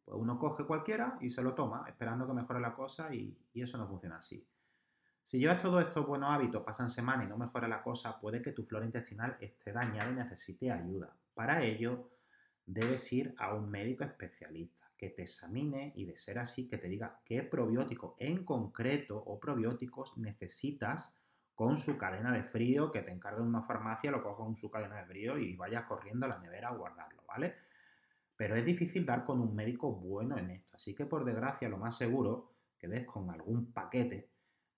pues 0.04 0.16
uno 0.16 0.38
coge 0.38 0.64
cualquiera 0.64 1.18
y 1.20 1.28
se 1.28 1.42
lo 1.42 1.54
toma, 1.54 1.84
esperando 1.88 2.26
que 2.26 2.32
mejore 2.32 2.60
la 2.60 2.74
cosa 2.74 3.12
y, 3.12 3.36
eso 3.54 3.76
no 3.76 3.88
funciona 3.88 4.18
así. 4.18 4.46
Si 5.24 5.38
llevas 5.38 5.62
todos 5.62 5.82
estos 5.82 6.06
buenos 6.06 6.30
hábitos, 6.30 6.62
pasan 6.62 6.90
semanas 6.90 7.24
y 7.24 7.30
no 7.30 7.38
mejora 7.38 7.66
la 7.66 7.82
cosa, 7.82 8.20
puede 8.20 8.42
que 8.42 8.52
tu 8.52 8.62
flora 8.66 8.84
intestinal 8.84 9.38
esté 9.40 9.72
dañada 9.72 10.10
y 10.10 10.14
necesite 10.16 10.70
ayuda. 10.70 11.16
Para 11.32 11.62
ello, 11.62 12.10
debes 12.66 13.10
ir 13.10 13.34
a 13.38 13.54
un 13.54 13.70
médico 13.70 14.04
especialista 14.04 14.86
que 14.98 15.08
te 15.08 15.22
examine 15.22 15.94
y 15.96 16.04
de 16.04 16.18
ser 16.18 16.38
así, 16.38 16.68
que 16.68 16.76
te 16.76 16.88
diga 16.88 17.22
qué 17.24 17.42
probiótico 17.42 18.16
en 18.18 18.44
concreto 18.44 19.16
o 19.16 19.40
probióticos 19.40 20.18
necesitas 20.18 21.18
con 21.54 21.78
su 21.78 21.96
cadena 21.96 22.30
de 22.30 22.44
frío, 22.44 22.92
que 22.92 23.00
te 23.00 23.10
encargue 23.10 23.40
de 23.40 23.48
una 23.48 23.62
farmacia, 23.62 24.10
lo 24.10 24.22
cojas 24.22 24.44
con 24.44 24.56
su 24.56 24.70
cadena 24.70 24.96
de 24.96 25.06
frío 25.06 25.38
y 25.38 25.56
vayas 25.56 25.86
corriendo 25.86 26.26
a 26.26 26.28
la 26.28 26.38
nevera 26.38 26.68
a 26.68 26.76
guardarlo, 26.76 27.22
¿vale? 27.26 27.54
Pero 28.36 28.56
es 28.56 28.64
difícil 28.66 29.06
dar 29.06 29.24
con 29.24 29.40
un 29.40 29.56
médico 29.56 29.90
bueno 29.90 30.36
en 30.36 30.50
esto, 30.50 30.76
así 30.76 30.94
que 30.94 31.06
por 31.06 31.24
desgracia 31.24 31.70
lo 31.70 31.78
más 31.78 31.96
seguro 31.96 32.52
que 32.76 32.88
des 32.88 33.06
con 33.06 33.30
algún 33.30 33.72
paquete 33.72 34.33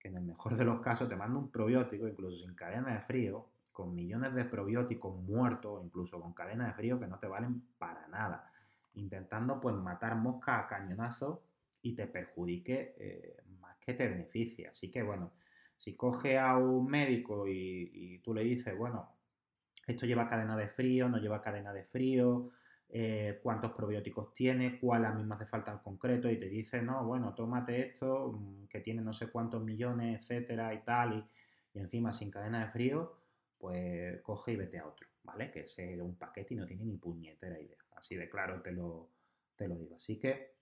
en 0.06 0.16
el 0.16 0.24
mejor 0.24 0.56
de 0.56 0.64
los 0.64 0.80
casos 0.80 1.08
te 1.08 1.16
manda 1.16 1.38
un 1.38 1.50
probiótico, 1.50 2.06
incluso 2.08 2.38
sin 2.38 2.54
cadena 2.54 2.94
de 2.94 3.00
frío, 3.00 3.48
con 3.72 3.94
millones 3.94 4.34
de 4.34 4.44
probióticos 4.44 5.14
muertos, 5.20 5.84
incluso 5.84 6.20
con 6.20 6.32
cadena 6.32 6.68
de 6.68 6.72
frío 6.72 6.98
que 6.98 7.06
no 7.06 7.18
te 7.18 7.26
valen 7.26 7.62
para 7.78 8.08
nada, 8.08 8.50
intentando 8.94 9.60
pues 9.60 9.76
matar 9.76 10.16
moscas 10.16 10.64
a 10.64 10.66
cañonazo 10.66 11.42
y 11.82 11.94
te 11.94 12.06
perjudique 12.06 12.94
eh, 12.98 13.36
más 13.60 13.76
que 13.78 13.94
te 13.94 14.08
beneficie. 14.08 14.68
Así 14.68 14.90
que 14.90 15.02
bueno, 15.02 15.32
si 15.76 15.94
coge 15.94 16.38
a 16.38 16.56
un 16.56 16.86
médico 16.86 17.46
y, 17.46 18.18
tú 18.24 18.32
le 18.34 18.42
dices, 18.42 18.76
bueno, 18.76 19.10
esto 19.86 20.06
lleva 20.06 20.26
cadena 20.26 20.56
de 20.56 20.68
frío, 20.68 21.08
no 21.08 21.18
lleva 21.18 21.42
cadena 21.42 21.72
de 21.72 21.84
frío, 21.84 22.50
eh, 22.88 23.40
cuántos 23.42 23.72
probióticos 23.72 24.32
tiene, 24.32 24.78
cuál 24.78 25.04
a 25.04 25.12
mí 25.12 25.24
me 25.24 25.34
hace 25.34 25.46
falta 25.46 25.72
en 25.72 25.78
concreto, 25.78 26.30
y 26.30 26.38
te 26.38 26.48
dice, 26.48 26.82
no, 26.82 27.04
bueno, 27.04 27.34
tómate 27.34 27.88
esto, 27.88 28.32
mm, 28.32 28.66
que 28.68 28.80
tiene 28.80 29.02
no 29.02 29.12
sé 29.12 29.28
cuántos 29.28 29.62
millones, 29.62 30.20
etcétera, 30.20 30.72
y 30.74 30.82
tal, 30.84 31.18
y, 31.74 31.78
encima 31.78 32.12
sin 32.12 32.30
cadena 32.30 32.64
de 32.64 32.70
frío, 32.72 33.18
pues 33.58 34.20
coge 34.22 34.52
y 34.52 34.56
vete 34.56 34.78
a 34.78 34.86
otro, 34.86 35.08
¿vale? 35.24 35.50
Que 35.50 35.60
es 35.60 35.78
un 36.00 36.16
paquete 36.16 36.54
y 36.54 36.56
no 36.56 36.66
tiene 36.66 36.84
ni 36.84 36.96
puñetera 36.96 37.60
idea. 37.60 37.76
Así 37.96 38.16
de 38.16 38.28
claro 38.28 38.62
te 38.62 38.72
lo, 38.72 39.10
te 39.56 39.68
lo 39.68 39.76
digo. 39.76 39.96
Así 39.96 40.18
que 40.18 40.56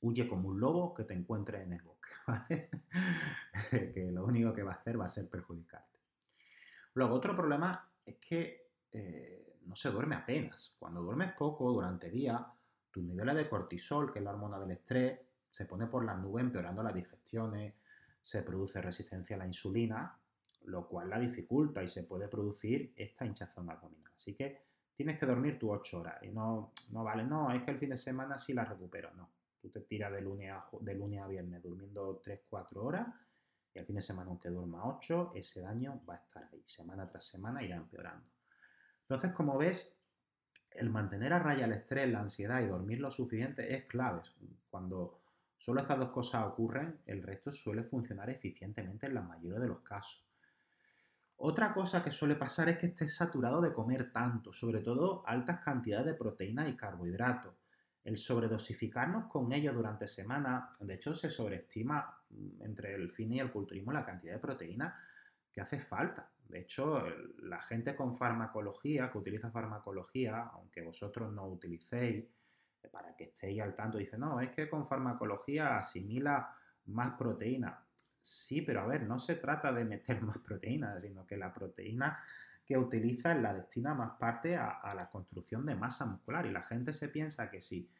huye 0.00 0.28
como 0.28 0.48
un 0.48 0.60
lobo 0.60 0.94
que 0.94 1.04
te 1.04 1.14
encuentre 1.14 1.62
en 1.62 1.72
el 1.72 1.82
bosque, 1.82 2.10
¿vale? 2.26 2.70
que 3.92 4.10
lo 4.12 4.24
único 4.24 4.52
que 4.54 4.62
va 4.62 4.72
a 4.72 4.76
hacer 4.76 5.00
va 5.00 5.06
a 5.06 5.08
ser 5.08 5.28
perjudicarte. 5.28 5.98
Luego, 6.94 7.14
otro 7.14 7.34
problema 7.34 7.90
es 8.04 8.16
que 8.16 8.70
eh, 8.92 9.53
no 9.66 9.76
se 9.76 9.90
duerme 9.90 10.16
apenas. 10.16 10.76
Cuando 10.78 11.02
duermes 11.02 11.32
poco 11.32 11.72
durante 11.72 12.06
el 12.06 12.12
día, 12.12 12.46
tus 12.90 13.02
niveles 13.02 13.34
de 13.34 13.48
cortisol, 13.48 14.12
que 14.12 14.18
es 14.20 14.24
la 14.24 14.32
hormona 14.32 14.58
del 14.58 14.72
estrés, 14.72 15.20
se 15.50 15.66
pone 15.66 15.86
por 15.86 16.04
la 16.04 16.14
nube 16.14 16.40
empeorando 16.40 16.82
las 16.82 16.94
digestiones, 16.94 17.74
se 18.20 18.42
produce 18.42 18.80
resistencia 18.80 19.36
a 19.36 19.40
la 19.40 19.46
insulina, 19.46 20.18
lo 20.64 20.88
cual 20.88 21.10
la 21.10 21.18
dificulta 21.18 21.82
y 21.82 21.88
se 21.88 22.04
puede 22.04 22.28
producir 22.28 22.92
esta 22.96 23.26
hinchazón 23.26 23.70
abdominal. 23.70 24.12
Así 24.14 24.34
que 24.34 24.62
tienes 24.94 25.18
que 25.18 25.26
dormir 25.26 25.58
tus 25.58 25.70
8 25.70 26.00
horas 26.00 26.22
y 26.22 26.28
no, 26.28 26.72
no 26.90 27.04
vale, 27.04 27.24
no, 27.24 27.52
es 27.52 27.62
que 27.62 27.72
el 27.72 27.78
fin 27.78 27.90
de 27.90 27.96
semana 27.96 28.38
sí 28.38 28.52
la 28.54 28.64
recupero, 28.64 29.12
no. 29.14 29.30
Tú 29.60 29.70
te 29.70 29.80
tiras 29.80 30.12
de 30.12 30.20
lunes 30.20 30.50
a, 30.52 30.66
de 30.80 30.94
lunes 30.94 31.20
a 31.20 31.26
viernes 31.26 31.62
durmiendo 31.62 32.20
3-4 32.22 32.76
horas 32.76 33.08
y 33.74 33.78
al 33.78 33.86
fin 33.86 33.96
de 33.96 34.02
semana, 34.02 34.30
aunque 34.30 34.50
duerma 34.50 34.86
8, 34.86 35.32
ese 35.34 35.62
daño 35.62 36.00
va 36.08 36.14
a 36.14 36.18
estar 36.18 36.48
ahí. 36.52 36.62
Semana 36.64 37.08
tras 37.08 37.24
semana 37.24 37.62
irá 37.62 37.76
empeorando. 37.76 38.33
Entonces, 39.04 39.32
como 39.32 39.56
ves, 39.58 39.96
el 40.70 40.90
mantener 40.90 41.32
a 41.32 41.38
raya 41.38 41.66
el 41.66 41.72
estrés, 41.72 42.10
la 42.10 42.20
ansiedad 42.20 42.60
y 42.60 42.66
dormir 42.66 43.00
lo 43.00 43.10
suficiente 43.10 43.74
es 43.74 43.84
clave. 43.84 44.22
Cuando 44.68 45.20
solo 45.56 45.80
estas 45.80 45.98
dos 45.98 46.10
cosas 46.10 46.44
ocurren, 46.46 47.00
el 47.06 47.22
resto 47.22 47.52
suele 47.52 47.84
funcionar 47.84 48.30
eficientemente 48.30 49.06
en 49.06 49.14
la 49.14 49.22
mayoría 49.22 49.60
de 49.60 49.68
los 49.68 49.80
casos. 49.80 50.26
Otra 51.36 51.74
cosa 51.74 52.02
que 52.02 52.10
suele 52.10 52.36
pasar 52.36 52.68
es 52.68 52.78
que 52.78 52.86
estés 52.86 53.14
saturado 53.14 53.60
de 53.60 53.72
comer 53.72 54.12
tanto, 54.12 54.52
sobre 54.52 54.80
todo 54.80 55.22
altas 55.26 55.60
cantidades 55.60 56.06
de 56.06 56.14
proteínas 56.14 56.68
y 56.68 56.76
carbohidratos 56.76 57.54
el 58.04 58.18
sobredosificarnos 58.18 59.30
con 59.30 59.52
ello 59.52 59.72
durante 59.72 60.06
semana, 60.06 60.70
de 60.78 60.94
hecho 60.94 61.14
se 61.14 61.30
sobreestima 61.30 62.18
mm, 62.30 62.62
entre 62.62 62.94
el 62.94 63.10
fin 63.10 63.32
y 63.32 63.40
el 63.40 63.50
culturismo 63.50 63.92
la 63.92 64.04
cantidad 64.04 64.34
de 64.34 64.40
proteína 64.40 64.94
que 65.54 65.60
hace 65.60 65.78
falta. 65.78 66.28
De 66.48 66.60
hecho, 66.60 67.04
la 67.38 67.62
gente 67.62 67.94
con 67.94 68.18
farmacología, 68.18 69.10
que 69.10 69.18
utiliza 69.18 69.50
farmacología, 69.50 70.50
aunque 70.52 70.82
vosotros 70.82 71.32
no 71.32 71.46
utilicéis, 71.46 72.24
eh, 72.82 72.88
para 72.90 73.14
que 73.16 73.24
estéis 73.24 73.62
al 73.62 73.74
tanto, 73.74 73.98
dice, 73.98 74.18
no, 74.18 74.40
es 74.40 74.50
que 74.50 74.68
con 74.68 74.88
farmacología 74.88 75.78
asimila 75.78 76.54
más 76.86 77.16
proteína. 77.16 77.86
Sí, 78.20 78.62
pero 78.62 78.80
a 78.80 78.86
ver, 78.86 79.04
no 79.04 79.18
se 79.18 79.36
trata 79.36 79.72
de 79.72 79.84
meter 79.84 80.20
más 80.22 80.38
proteína, 80.38 80.98
sino 80.98 81.24
que 81.24 81.36
la 81.36 81.54
proteína 81.54 82.18
que 82.66 82.76
utiliza 82.76 83.34
la 83.34 83.54
destina 83.54 83.94
más 83.94 84.18
parte 84.18 84.56
a, 84.56 84.92
la 84.94 85.10
construcción 85.10 85.66
de 85.66 85.74
masa 85.74 86.06
muscular. 86.06 86.46
Y 86.46 86.50
la 86.50 86.62
gente 86.62 86.92
se 86.92 87.08
piensa 87.08 87.50
que 87.50 87.60
si 87.60 87.90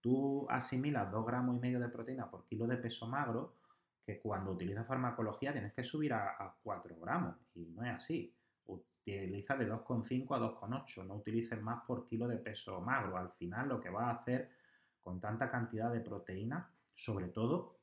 tú 0.00 0.46
asimilas 0.50 1.10
2 1.12 1.26
gramos 1.26 1.56
y 1.56 1.60
medio 1.60 1.78
de 1.78 1.88
proteína 1.88 2.30
por 2.30 2.44
kilo 2.46 2.66
de 2.66 2.78
peso 2.78 3.06
magro, 3.06 3.54
que 4.04 4.20
cuando 4.20 4.52
utilizas 4.52 4.86
farmacología 4.86 5.52
tienes 5.52 5.72
que 5.72 5.82
subir 5.82 6.12
a, 6.12 6.30
a 6.30 6.54
4 6.62 6.96
gramos. 7.00 7.36
Y 7.54 7.66
no 7.66 7.84
es 7.84 7.94
así. 7.94 8.34
utiliza 8.66 9.56
de 9.56 9.70
2,5 9.70 10.36
a 10.36 10.40
2,8, 10.40 11.06
no 11.06 11.14
utilices 11.16 11.60
más 11.60 11.84
por 11.86 12.04
kilo 12.04 12.28
de 12.28 12.38
peso 12.38 12.80
magro. 12.80 13.16
Al 13.16 13.32
final 13.32 13.68
lo 13.68 13.80
que 13.80 13.90
vas 13.90 14.04
a 14.04 14.20
hacer 14.20 14.50
con 15.00 15.20
tanta 15.20 15.50
cantidad 15.50 15.92
de 15.92 16.00
proteína, 16.00 16.70
sobre 16.94 17.28
todo 17.28 17.78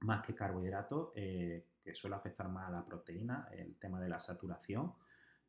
más 0.00 0.24
que 0.24 0.34
carbohidratos, 0.34 1.10
eh, 1.14 1.66
que 1.82 1.94
suele 1.94 2.16
afectar 2.16 2.48
más 2.48 2.68
a 2.68 2.72
la 2.72 2.84
proteína, 2.84 3.48
el 3.52 3.76
tema 3.76 4.00
de 4.00 4.08
la 4.08 4.18
saturación, 4.18 4.94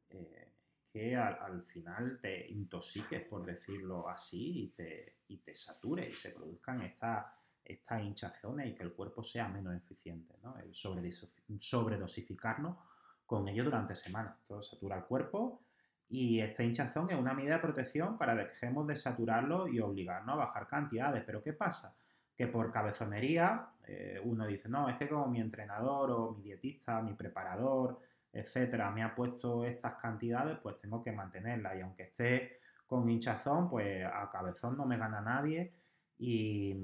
eh, 0.10 0.54
que 0.92 1.16
al, 1.16 1.64
final 1.64 2.20
te 2.22 2.48
intoxiques, 2.50 3.24
por 3.24 3.46
decirlo 3.46 4.08
así, 4.08 4.64
y 4.64 4.68
te, 4.70 5.18
y 5.28 5.38
te 5.38 5.56
sature 5.56 6.10
y 6.10 6.16
se 6.16 6.32
produzcan 6.32 6.82
estas 6.82 7.26
estas 7.66 8.02
hinchazones 8.02 8.68
y 8.68 8.76
que 8.76 8.84
el 8.84 8.94
cuerpo 8.94 9.24
sea 9.24 9.48
menos 9.48 9.76
eficiente, 9.76 10.36
¿no? 10.44 10.58
El 10.58 10.74
sobredosificarnos 10.76 12.78
con 13.26 13.48
ello 13.48 13.64
durante 13.64 13.96
semanas. 13.96 14.38
Esto 14.40 14.62
satura 14.62 14.98
el 14.98 15.06
cuerpo 15.06 15.62
y 16.08 16.42
esta 16.42 16.64
hinchazón 16.64 17.10
es 17.10 17.18
una 17.18 17.34
medida 17.34 17.56
de 17.56 17.62
protección 17.62 18.18
para 18.18 18.36
que 18.36 18.50
dejemos 18.50 18.88
de 18.88 18.96
saturarlo 18.96 19.68
y 19.68 19.80
obligarnos 19.80 20.34
a 20.34 20.46
bajar 20.46 20.68
cantidades. 20.68 21.24
Pero 21.26 21.42
¿qué 21.42 21.54
pasa? 21.54 21.96
Que 22.36 22.48
por 22.48 22.72
cabezonería 22.72 23.70
eh, 23.88 24.20
uno 24.24 24.46
dice, 24.46 24.70
no, 24.70 24.90
es 24.90 24.98
que 24.98 25.08
como 25.08 25.28
mi 25.28 25.40
entrenador 25.40 26.12
o 26.12 26.34
mi 26.34 26.44
dietista, 26.44 27.02
mi 27.02 27.14
preparador, 27.14 28.00
etcétera, 28.32 28.92
me 28.92 29.04
ha 29.04 29.16
puesto 29.16 29.66
estas 29.66 29.96
cantidades, 29.96 30.58
pues 30.62 30.80
tengo 30.80 31.04
que 31.04 31.12
mantenerlas. 31.12 31.78
Y 31.78 31.82
aunque 31.82 32.04
esté 32.04 32.60
con 32.86 33.10
hinchazón, 33.10 33.70
pues 33.70 34.06
a 34.06 34.30
cabezón 34.32 34.78
no 34.78 34.86
me 34.86 34.98
gana 34.98 35.22
nadie 35.22 35.74
y, 36.18 36.76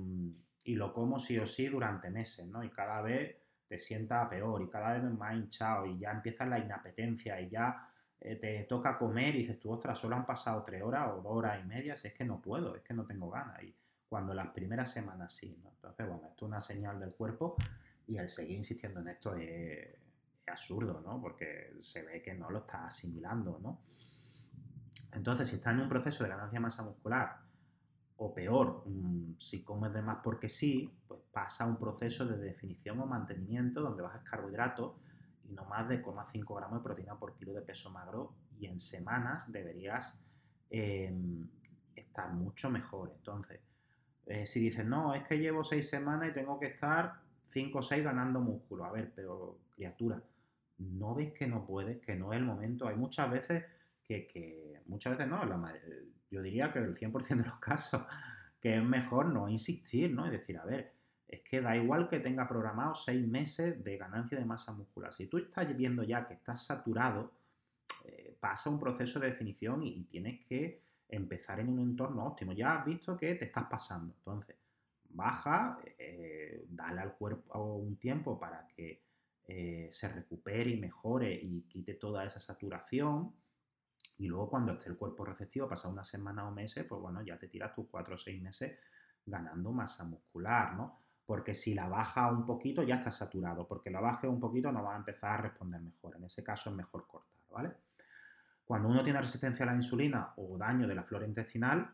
y 0.66 0.76
lo 0.76 0.94
como 0.94 1.20
sí 1.20 1.38
o 1.38 1.46
sí 1.46 1.68
durante 1.68 2.10
meses, 2.10 2.48
¿no? 2.48 2.64
Y 2.64 2.70
cada 2.70 3.02
vez 3.02 3.38
te 3.68 3.78
sienta 3.78 4.28
peor 4.30 4.62
y 4.62 4.70
cada 4.70 4.94
vez 4.94 5.04
más 5.04 5.36
hinchado 5.36 5.86
y 5.86 6.00
ya 6.00 6.12
empieza 6.12 6.46
la 6.46 6.60
inapetencia 6.60 7.40
y 7.40 7.50
ya 7.50 7.88
eh, 8.20 8.36
te 8.36 8.64
toca 8.64 8.98
comer 8.98 9.36
y 9.36 9.40
dices 9.40 9.60
tú, 9.60 9.72
ostras, 9.72 9.98
solo 9.98 10.16
han 10.16 10.26
pasado 10.26 10.64
tres 10.64 10.82
horas 10.82 11.12
o 11.14 11.22
dos 11.22 11.32
horas 11.32 11.64
y 11.64 11.68
media, 11.68 11.94
es 11.94 12.14
que 12.14 12.26
no 12.26 12.42
puedo, 12.42 12.76
es 12.76 12.82
que 12.82 12.94
no 12.94 13.06
tengo 13.06 13.30
ganas. 13.30 13.62
Y 13.64 13.76
cuando 14.08 14.34
las 14.34 14.48
primeras 14.48 14.92
semanas 14.92 15.34
sí, 15.34 15.58
¿no? 15.62 15.70
Entonces, 15.70 16.08
bueno, 16.08 16.28
esto 16.30 16.46
es 16.46 16.50
una 16.50 16.62
señal 16.62 17.00
del 17.00 17.14
cuerpo 17.14 17.56
y 18.08 18.18
el 18.18 18.28
seguir 18.28 18.58
insistiendo 18.58 19.00
en 19.00 19.10
esto 19.10 19.36
es, 19.36 19.98
absurdo, 20.48 21.00
¿no? 21.06 21.22
Porque 21.22 21.76
se 21.80 22.04
ve 22.04 22.24
que 22.24 22.34
no 22.34 22.50
lo 22.50 22.60
estás 22.60 22.82
asimilando, 22.88 23.60
¿no? 23.62 23.84
Entonces, 25.12 25.48
si 25.48 25.58
estás 25.58 25.76
en 25.76 25.82
un 25.82 25.90
proceso 25.90 26.24
de 26.24 26.32
ganancia 26.32 26.58
de 26.58 26.64
masa 26.64 26.82
muscular, 26.82 27.38
o 28.22 28.34
peor, 28.34 28.84
mm, 28.86 29.38
si 29.38 29.64
comes 29.64 29.94
de 29.94 30.02
más 30.02 30.20
porque 30.24 30.50
sí, 30.50 30.92
pues 31.08 31.22
pasa 31.32 31.66
un 31.66 31.78
proceso 31.78 32.26
de 32.26 32.38
definición 32.38 33.00
o 33.00 33.06
mantenimiento 33.06 33.82
donde 33.82 34.04
bajas 34.04 34.24
carbohidratos 34.30 34.96
y 35.46 35.54
no 35.54 35.64
más 35.66 35.88
de 35.88 36.04
0,5 36.04 36.56
gramos 36.56 36.80
de 36.80 36.84
proteína 36.84 37.18
por 37.18 37.36
kilo 37.36 37.54
de 37.54 37.62
peso 37.62 37.90
magro 37.92 38.34
y 38.60 38.66
en 38.66 38.80
semanas 38.80 39.50
deberías 39.52 40.22
em, 40.70 41.48
estar 41.96 42.34
mucho 42.34 42.70
mejor. 42.70 43.14
Entonces, 43.16 43.62
eh, 44.26 44.46
si 44.46 44.60
dices, 44.60 44.86
no, 44.86 45.14
es 45.16 45.26
que 45.26 45.40
llevo 45.40 45.64
6 45.64 45.90
semanas 45.90 46.30
y 46.30 46.34
tengo 46.34 46.60
que 46.60 46.68
estar 46.68 47.22
5 47.48 47.80
o 47.80 47.82
6 47.82 48.04
ganando 48.04 48.42
músculo. 48.42 48.84
A 48.84 48.92
ver, 48.92 49.14
pero 49.16 49.60
criatura, 49.74 50.22
¿no 50.78 51.16
ves 51.16 51.32
que 51.32 51.48
no 51.48 51.66
puedes, 51.66 52.00
que 52.02 52.16
no 52.16 52.34
es 52.34 52.40
el 52.40 52.46
momento? 52.46 52.86
Hay 52.86 52.98
muchas 52.98 53.32
veces 53.32 53.64
que, 54.04 54.82
muchas 54.88 55.18
veces 55.18 55.30
no, 55.30 55.46
yo 56.32 56.42
diría 56.42 56.72
que 56.72 56.80
el 56.80 56.96
100% 56.96 57.38
de 57.38 57.44
los 57.44 57.60
casos, 57.60 58.04
que 58.60 58.78
es 58.78 58.84
mejor 58.84 59.28
no 59.28 59.50
insistir, 59.50 60.12
¿no? 60.12 60.26
Es 60.26 60.32
decir, 60.32 60.58
a 60.58 60.66
ver, 60.66 60.94
es 61.28 61.42
que 61.42 61.62
da 61.62 61.78
igual 61.78 62.10
que 62.10 62.20
tenga 62.20 62.48
programado 62.48 62.96
seis 62.96 63.26
meses 63.28 63.84
de 63.84 63.98
ganancia 63.98 64.38
de 64.38 64.46
masa 64.46 64.72
muscular. 64.72 65.14
Si 65.14 65.28
tú 65.28 65.38
estás 65.38 65.76
viendo 65.78 66.04
ya 66.04 66.28
que 66.28 66.34
estás 66.34 66.66
saturado, 66.66 67.32
eh, 68.04 68.36
pasa 68.40 68.70
un 68.70 68.80
proceso 68.80 69.20
de 69.20 69.28
definición 69.28 69.84
y, 69.84 70.04
tienes 70.06 70.44
que 70.46 70.82
empezar 71.08 71.60
en 71.60 71.70
un 71.70 71.80
entorno 71.80 72.26
óptimo. 72.26 72.54
Ya 72.54 72.80
has 72.80 72.86
visto 72.86 73.16
que 73.16 73.36
te 73.36 73.46
estás 73.46 73.66
pasando. 73.66 74.14
Entonces, 74.18 74.56
baja, 75.10 75.80
eh, 75.98 76.66
dale 76.70 77.02
al 77.02 77.14
cuerpo 77.14 77.76
un 77.76 77.98
tiempo 77.98 78.40
para 78.40 78.68
que 78.68 79.04
eh, 79.48 79.88
se 79.92 80.10
recupere 80.10 80.70
y 80.70 80.80
mejore 80.80 81.34
y 81.34 81.62
quite 81.62 81.96
toda 81.96 82.26
esa 82.26 82.40
saturación 82.40 83.34
y 84.20 84.28
luego 84.28 84.50
cuando 84.50 84.74
esté 84.74 84.90
el 84.90 84.98
cuerpo 84.98 85.24
receptivo, 85.24 85.68
pasa 85.70 85.88
una 85.88 86.04
semana 86.04 86.46
o 86.46 86.52
meses, 86.52 86.86
pues 86.86 87.02
bueno, 87.02 87.22
ya 87.22 87.40
te 87.40 87.48
tiras 87.48 87.74
tus 87.74 87.88
cuatro 87.90 88.16
o 88.16 88.18
seis 88.18 88.42
meses 88.42 88.78
ganando 89.26 89.72
masa 89.72 90.04
muscular, 90.04 90.76
¿no? 90.76 91.00
Porque 91.26 91.54
si 91.54 91.74
la 91.74 91.88
baja 91.88 92.30
un 92.30 92.46
poquito 92.46 92.84
ya 92.84 92.96
está 92.96 93.12
saturado, 93.12 93.66
porque 93.66 93.90
la 93.90 94.02
baje 94.02 94.28
un 94.28 94.40
poquito 94.40 94.74
no 94.74 94.84
va 94.84 94.96
a 94.96 94.98
empezar 94.98 95.32
a 95.32 95.38
responder 95.44 95.80
mejor. 95.80 96.18
En 96.18 96.26
ese 96.26 96.44
caso 96.44 96.70
es 96.70 96.76
mejor 96.76 97.08
cortar, 97.08 97.40
¿vale? 97.50 97.72
Cuando 98.66 98.90
uno 98.90 99.04
tiene 99.04 99.22
resistencia 99.22 99.64
a 99.64 99.68
la 99.68 99.76
insulina 99.76 100.34
o 100.36 100.58
daño 100.58 100.86
de 100.86 100.96
la 100.96 101.04
flora 101.04 101.26
intestinal, 101.26 101.90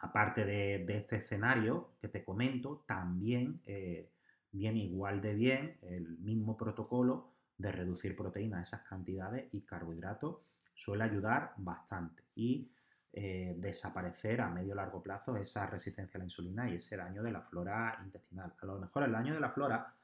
aparte 0.00 0.44
de, 0.44 0.84
este 0.88 1.16
escenario 1.16 1.92
que 2.00 2.08
te 2.08 2.24
comento, 2.24 2.82
también 2.84 3.62
eh, 3.64 4.10
viene 4.50 4.80
igual 4.80 5.20
de 5.20 5.34
bien 5.34 5.78
el 5.82 6.18
mismo 6.18 6.56
protocolo 6.56 7.30
de 7.58 7.70
reducir 7.70 8.16
proteínas 8.16 8.66
esas 8.66 8.82
cantidades 8.82 9.54
y 9.54 9.60
carbohidratos 9.60 10.38
suele 10.74 11.04
ayudar 11.04 11.54
bastante 11.56 12.24
y 12.34 12.70
eh, 13.14 13.54
desaparecer 13.58 14.40
a 14.40 14.48
medio 14.48 14.74
largo 14.74 15.02
plazo 15.02 15.36
esa 15.36 15.66
resistencia 15.66 16.16
a 16.16 16.20
la 16.20 16.24
insulina 16.24 16.70
y 16.70 16.76
ese 16.76 16.96
daño 16.96 17.22
de 17.22 17.30
la 17.30 17.42
flora 17.42 18.00
intestinal. 18.02 18.54
A 18.58 18.66
lo 18.66 18.78
mejor 18.78 19.02
el 19.02 19.12
daño 19.12 19.34
de 19.34 19.40
la 19.40 19.50
flora 19.50 19.94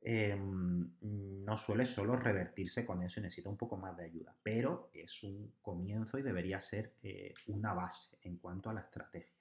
em, 0.00 0.90
no 1.00 1.56
suele 1.56 1.86
solo 1.86 2.16
revertirse 2.16 2.84
con 2.84 3.02
eso 3.02 3.20
y 3.20 3.22
necesita 3.22 3.48
un 3.48 3.56
poco 3.56 3.76
más 3.76 3.96
de 3.96 4.04
ayuda, 4.06 4.34
pero 4.42 4.90
es 4.92 5.22
un 5.22 5.54
comienzo 5.62 6.18
y 6.18 6.22
debería 6.22 6.58
ser 6.58 6.94
eh, 7.02 7.32
una 7.46 7.74
base 7.74 8.18
en 8.22 8.38
cuanto 8.38 8.70
a 8.70 8.74
la 8.74 8.80
estrategia. 8.80 9.38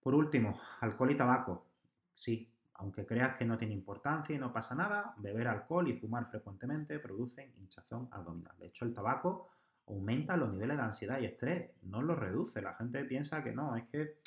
Por 0.00 0.14
último, 0.14 0.60
alcohol 0.80 1.10
y 1.10 1.16
tabaco. 1.16 1.66
Sí, 2.12 2.55
aunque 2.78 3.06
creas 3.06 3.36
que 3.36 3.44
no 3.44 3.56
tiene 3.56 3.74
importancia 3.74 4.34
y 4.34 4.38
no 4.38 4.52
pasa 4.52 4.74
nada, 4.74 5.14
beber 5.18 5.48
alcohol 5.48 5.88
y 5.88 5.94
fumar 5.94 6.26
frecuentemente 6.26 6.98
producen 6.98 7.52
hinchazón 7.56 8.08
abdominal. 8.10 8.56
De 8.58 8.66
hecho, 8.66 8.84
el 8.84 8.92
tabaco 8.92 9.48
aumenta 9.86 10.36
los 10.36 10.52
niveles 10.52 10.76
de 10.76 10.82
ansiedad 10.82 11.20
y 11.20 11.24
estrés, 11.24 11.70
no 11.82 12.02
los 12.02 12.18
reduce. 12.18 12.60
La 12.60 12.74
gente 12.74 13.04
piensa 13.04 13.42
que 13.42 13.52
no, 13.52 13.76
es 13.76 13.84
que 13.84 14.18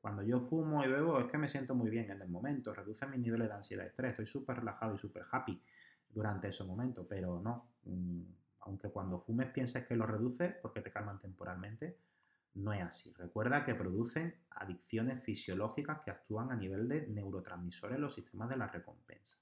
cuando 0.00 0.22
yo 0.22 0.40
fumo 0.40 0.84
y 0.84 0.88
bebo 0.88 1.18
es 1.18 1.26
que 1.26 1.38
me 1.38 1.48
siento 1.48 1.74
muy 1.74 1.90
bien 1.90 2.10
en 2.10 2.22
el 2.22 2.28
momento, 2.28 2.72
reduce 2.72 3.06
mis 3.06 3.20
niveles 3.20 3.48
de 3.48 3.54
ansiedad 3.54 3.84
y 3.84 3.88
estrés, 3.88 4.10
estoy 4.12 4.26
súper 4.26 4.58
relajado 4.58 4.94
y 4.94 4.98
súper 4.98 5.24
happy 5.30 5.60
durante 6.08 6.48
ese 6.48 6.64
momento, 6.64 7.06
pero 7.06 7.40
no. 7.40 7.72
Mm, 7.84 8.22
aunque 8.60 8.88
cuando 8.90 9.18
fumes 9.20 9.46
pienses 9.48 9.86
que 9.86 9.96
lo 9.96 10.06
reduce 10.06 10.50
porque 10.62 10.80
te 10.80 10.90
calman 10.90 11.18
temporalmente, 11.18 11.98
no 12.58 12.72
es 12.72 12.82
así. 12.82 13.12
Recuerda 13.14 13.64
que 13.64 13.74
producen 13.74 14.34
adicciones 14.50 15.22
fisiológicas 15.22 16.00
que 16.00 16.10
actúan 16.10 16.50
a 16.50 16.56
nivel 16.56 16.88
de 16.88 17.06
neurotransmisores 17.06 17.96
en 17.96 18.02
los 18.02 18.14
sistemas 18.14 18.48
de 18.48 18.56
la 18.56 18.66
recompensa. 18.66 19.38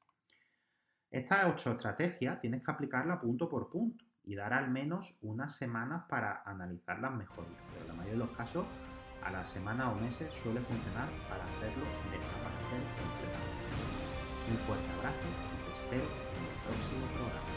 Estas 1.10 1.46
ocho 1.46 1.72
estrategias 1.72 2.40
tienes 2.40 2.62
que 2.62 2.70
aplicarlas 2.70 3.20
punto 3.20 3.48
por 3.48 3.70
punto 3.70 4.04
y 4.24 4.34
dar 4.34 4.52
al 4.52 4.70
menos 4.70 5.16
unas 5.22 5.56
semanas 5.56 6.04
para 6.08 6.42
analizarlas 6.44 7.14
mejor. 7.14 7.46
Pero 7.72 7.82
en 7.82 7.88
la 7.88 7.94
mayoría 7.94 8.18
de 8.18 8.26
los 8.26 8.36
casos, 8.36 8.66
a 9.22 9.30
la 9.30 9.44
semana 9.44 9.90
o 9.90 10.00
meses 10.00 10.34
suele 10.34 10.60
funcionar 10.60 11.08
para 11.28 11.44
hacerlo 11.44 11.84
desaparecer 12.10 12.82
completamente. 12.98 13.66
Un 14.50 14.58
fuerte 14.66 14.90
abrazo 14.98 15.28
y 15.54 15.64
te 15.64 15.72
espero 15.72 16.04
en 16.04 16.44
el 16.44 16.62
próximo 16.64 17.06
programa. 17.16 17.55